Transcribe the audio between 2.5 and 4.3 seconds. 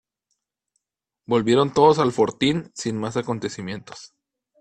sin más acontecimientos.